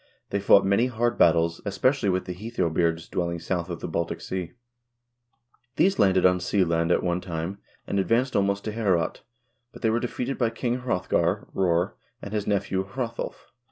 They 0.31 0.39
fought 0.39 0.65
many 0.65 0.87
hard 0.87 1.19
battles, 1.19 1.61
especially 1.63 2.09
with 2.09 2.25
the 2.25 2.33
Heathobeards 2.33 3.07
dwelling 3.07 3.37
south 3.37 3.69
of 3.69 3.81
the 3.81 3.87
Baltic 3.87 4.19
Sea. 4.19 4.53
These 5.75 5.99
landed 5.99 6.25
on 6.25 6.39
Seeland 6.39 6.91
at 6.91 7.03
one 7.03 7.21
time, 7.21 7.59
and 7.85 7.99
advanced 7.99 8.35
almost 8.35 8.63
to 8.63 8.71
Heorot, 8.71 9.21
but 9.71 9.83
they 9.83 9.91
were 9.91 9.99
defeated 9.99 10.39
by 10.39 10.49
King 10.49 10.79
Hrothgar 10.79 11.47
(Roar) 11.53 11.97
and 12.19 12.33
his 12.33 12.47
nephew 12.47 12.81
Hrothulf 12.83 13.15
(Rolf 13.19 13.35
Krake). 13.45 13.51